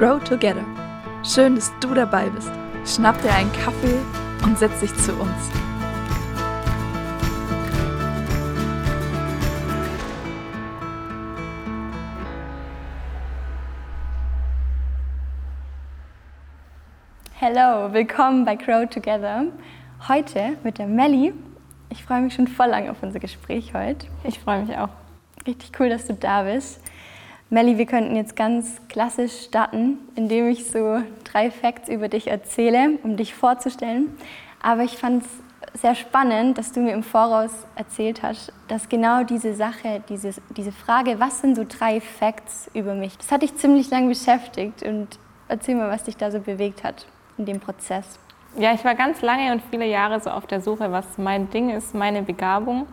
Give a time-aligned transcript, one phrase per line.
[0.00, 0.64] Grow Together.
[1.22, 2.50] Schön, dass du dabei bist.
[2.86, 3.98] Schnapp dir einen Kaffee
[4.42, 5.50] und setz dich zu uns.
[17.38, 19.48] Hallo, willkommen bei Grow Together.
[20.08, 21.34] Heute mit der Melli.
[21.90, 24.06] Ich freue mich schon voll lange auf unser Gespräch heute.
[24.24, 24.88] Ich freue mich auch.
[25.46, 26.80] Richtig cool, dass du da bist.
[27.52, 32.98] Melli, wir könnten jetzt ganz klassisch starten, indem ich so drei Facts über dich erzähle,
[33.02, 34.16] um dich vorzustellen.
[34.62, 39.24] Aber ich fand es sehr spannend, dass du mir im Voraus erzählt hast, dass genau
[39.24, 43.56] diese Sache, dieses, diese Frage, was sind so drei Facts über mich, das hat dich
[43.56, 44.84] ziemlich lange beschäftigt.
[44.84, 48.20] Und erzähl mal, was dich da so bewegt hat in dem Prozess.
[48.58, 51.70] Ja, ich war ganz lange und viele Jahre so auf der Suche, was mein Ding
[51.70, 52.86] ist, meine Begabung.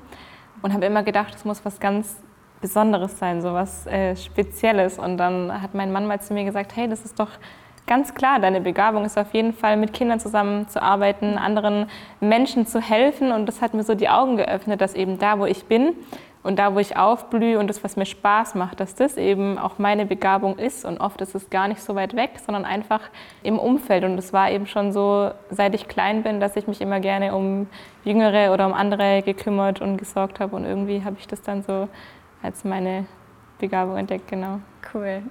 [0.63, 2.15] Und habe immer gedacht, es muss was ganz
[2.61, 4.99] Besonderes sein, so was äh, Spezielles.
[4.99, 7.29] Und dann hat mein Mann mal zu mir gesagt, hey, das ist doch
[7.87, 13.31] ganz klar, deine Begabung ist auf jeden Fall, mit Kindern zusammenzuarbeiten, anderen Menschen zu helfen.
[13.31, 15.95] Und das hat mir so die Augen geöffnet, dass eben da, wo ich bin
[16.43, 19.79] und da, wo ich aufblühe und das, was mir Spaß macht, dass das eben auch
[19.79, 20.85] meine Begabung ist.
[20.85, 23.01] Und oft ist es gar nicht so weit weg, sondern einfach
[23.41, 24.03] im Umfeld.
[24.03, 27.35] Und es war eben schon so, seit ich klein bin, dass ich mich immer gerne
[27.35, 27.67] um
[28.03, 30.55] Jüngere oder um andere gekümmert und gesorgt habe.
[30.55, 31.87] Und irgendwie habe ich das dann so
[32.47, 33.05] als meine
[33.59, 34.61] Begabung entdeckt, genau.
[34.93, 35.21] Cool.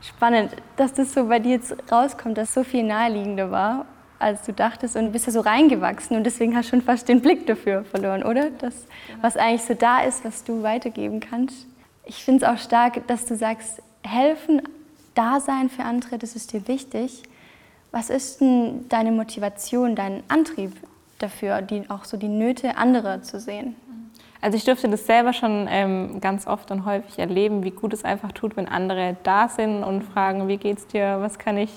[0.00, 3.86] Spannend, dass das so bei dir jetzt rauskommt, dass so viel naheliegender war,
[4.18, 7.20] als du dachtest und bist ja so reingewachsen und deswegen hast du schon fast den
[7.20, 8.50] Blick dafür verloren, oder?
[8.50, 8.86] Das,
[9.20, 11.66] was eigentlich so da ist, was du weitergeben kannst.
[12.04, 14.62] Ich finde es auch stark, dass du sagst, helfen,
[15.14, 17.22] da sein für andere, das ist dir wichtig.
[17.90, 20.72] Was ist denn deine Motivation, dein Antrieb
[21.18, 23.76] dafür, die, auch so die Nöte anderer zu sehen?
[24.42, 28.04] Also ich durfte das selber schon ähm, ganz oft und häufig erleben, wie gut es
[28.04, 31.70] einfach tut, wenn andere da sind und fragen, wie geht's dir, was kann ich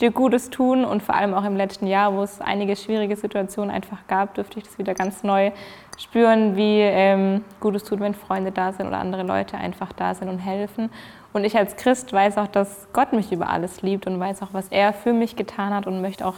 [0.00, 3.74] dir Gutes tun und vor allem auch im letzten Jahr, wo es einige schwierige Situationen
[3.74, 5.50] einfach gab, durfte ich das wieder ganz neu
[5.98, 10.14] spüren, wie ähm, gut es tut, wenn Freunde da sind oder andere Leute einfach da
[10.14, 10.90] sind und helfen.
[11.32, 14.52] Und ich als Christ weiß auch, dass Gott mich über alles liebt und weiß auch,
[14.52, 16.36] was er für mich getan hat und möchte auch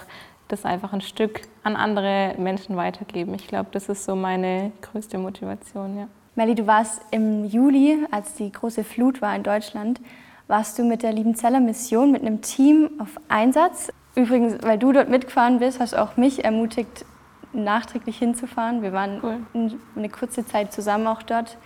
[0.49, 3.34] das einfach ein Stück an andere Menschen weitergeben.
[3.34, 5.99] Ich glaube, das ist so meine größte Motivation.
[5.99, 6.09] Ja.
[6.34, 10.00] Melli, du warst im Juli, als die große Flut war in Deutschland,
[10.49, 13.93] warst du mit der Liebenzeller Mission mit einem Team auf Einsatz.
[14.15, 17.04] Übrigens, weil du dort mitgefahren bist, hast du auch mich ermutigt,
[17.53, 18.83] nachträglich hinzufahren.
[18.83, 19.72] Wir waren cool.
[19.97, 21.56] eine kurze Zeit zusammen auch dort.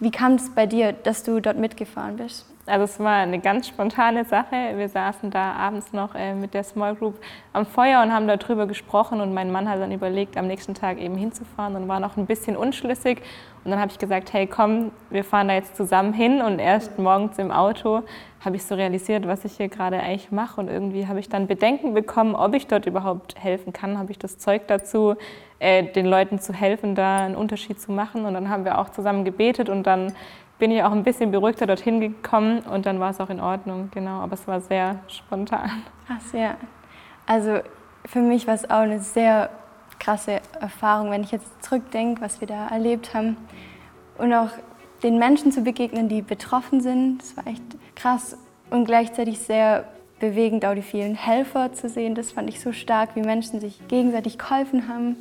[0.00, 2.46] Wie kam es bei dir, dass du dort mitgefahren bist?
[2.68, 4.72] Also es war eine ganz spontane Sache.
[4.74, 7.14] Wir saßen da abends noch äh, mit der Small Group
[7.52, 10.98] am Feuer und haben darüber gesprochen und mein Mann hat dann überlegt, am nächsten Tag
[10.98, 13.22] eben hinzufahren und war noch ein bisschen unschlüssig.
[13.64, 16.98] Und dann habe ich gesagt, hey komm, wir fahren da jetzt zusammen hin und erst
[16.98, 18.02] morgens im Auto
[18.44, 21.46] habe ich so realisiert, was ich hier gerade eigentlich mache und irgendwie habe ich dann
[21.46, 23.98] Bedenken bekommen, ob ich dort überhaupt helfen kann.
[23.98, 25.14] Habe ich das Zeug dazu,
[25.58, 28.90] äh, den Leuten zu helfen, da einen Unterschied zu machen und dann haben wir auch
[28.90, 30.12] zusammen gebetet und dann
[30.58, 33.90] bin ich auch ein bisschen beruhigter dorthin gekommen und dann war es auch in Ordnung,
[33.92, 34.20] genau.
[34.20, 35.70] Aber es war sehr spontan.
[36.06, 36.56] Krass, ja.
[37.26, 37.60] Also
[38.06, 39.50] für mich war es auch eine sehr
[39.98, 43.36] krasse Erfahrung, wenn ich jetzt zurückdenke, was wir da erlebt haben.
[44.18, 44.50] Und auch
[45.02, 47.62] den Menschen zu begegnen, die betroffen sind, das war echt
[47.94, 48.38] krass
[48.70, 49.84] und gleichzeitig sehr
[50.18, 52.14] bewegend, auch die vielen Helfer zu sehen.
[52.14, 55.16] Das fand ich so stark, wie Menschen sich gegenseitig geholfen haben.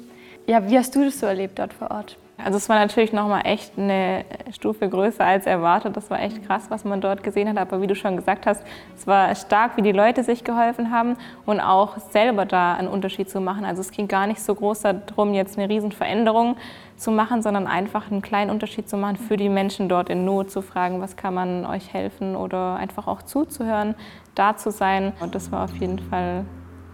[0.48, 2.18] Ja, wie hast du das so erlebt dort vor Ort?
[2.38, 5.96] Also es war natürlich nochmal echt eine Stufe größer als erwartet.
[5.96, 7.58] Das war echt krass, was man dort gesehen hat.
[7.58, 8.64] Aber wie du schon gesagt hast,
[8.96, 13.30] es war stark, wie die Leute sich geholfen haben und auch selber da einen Unterschied
[13.30, 13.64] zu machen.
[13.64, 16.58] Also es ging gar nicht so groß darum, jetzt eine Riesenveränderung
[16.98, 20.52] zu machen, sondern einfach einen kleinen Unterschied zu machen für die Menschen dort in Not,
[20.52, 23.96] zu fragen, was kann man euch helfen oder einfach auch zuzuhören,
[24.34, 25.14] da zu sein.
[25.22, 26.46] Und das war auf jeden Fall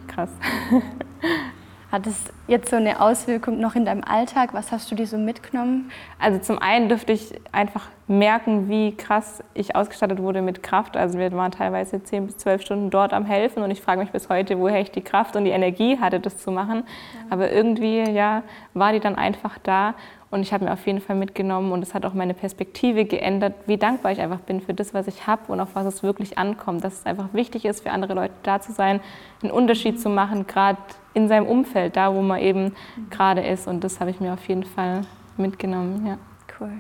[0.08, 0.30] krass.
[1.92, 2.16] Hat es
[2.48, 4.54] jetzt so eine Auswirkung noch in deinem Alltag?
[4.54, 5.92] Was hast du dir so mitgenommen?
[6.20, 10.96] Also zum einen dürfte ich einfach merken, wie krass ich ausgestattet wurde mit Kraft.
[10.96, 14.12] Also wir waren teilweise zehn bis zwölf Stunden dort am Helfen und ich frage mich
[14.12, 16.84] bis heute, woher ich die Kraft und die Energie hatte, das zu machen.
[17.30, 18.44] Aber irgendwie ja,
[18.74, 19.94] war die dann einfach da
[20.32, 23.54] und ich habe mir auf jeden Fall mitgenommen und es hat auch meine Perspektive geändert,
[23.68, 26.38] wie dankbar ich einfach bin für das, was ich habe und auf was es wirklich
[26.38, 26.86] ankommt.
[26.86, 29.02] Dass es einfach wichtig ist, für andere Leute da zu sein,
[29.44, 30.78] einen Unterschied zu machen, gerade
[31.14, 32.74] in seinem Umfeld, da wo man eben
[33.10, 33.68] gerade ist.
[33.68, 35.02] Und das habe ich mir auf jeden Fall
[35.36, 36.08] mitgenommen.
[36.08, 36.18] Ja.
[36.60, 36.72] Cool.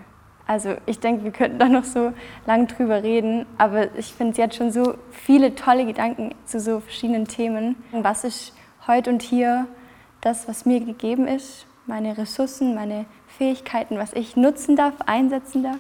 [0.48, 2.14] Also ich denke, wir könnten da noch so
[2.46, 6.80] lange drüber reden, aber ich finde es jetzt schon so viele tolle Gedanken zu so
[6.80, 7.76] verschiedenen Themen.
[7.92, 8.54] Was ist
[8.88, 9.68] heute und hier
[10.22, 15.80] das, was mir gegeben ist, meine Ressourcen, meine Fähigkeiten, was ich nutzen darf, einsetzen darf.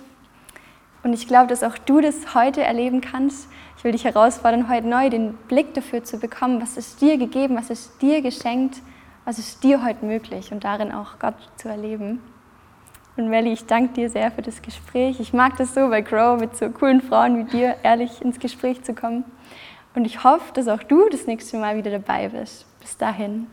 [1.03, 3.49] Und ich glaube, dass auch du das heute erleben kannst.
[3.77, 7.57] Ich will dich herausfordern, heute neu den Blick dafür zu bekommen, was ist dir gegeben,
[7.57, 8.81] was ist dir geschenkt,
[9.25, 12.21] was ist dir heute möglich und darin auch Gott zu erleben.
[13.17, 15.19] Und Melly, ich danke dir sehr für das Gespräch.
[15.19, 18.83] Ich mag das so bei Grow mit so coolen Frauen wie dir, ehrlich ins Gespräch
[18.83, 19.25] zu kommen.
[19.95, 22.65] Und ich hoffe, dass auch du das nächste Mal wieder dabei bist.
[22.79, 23.47] Bis dahin.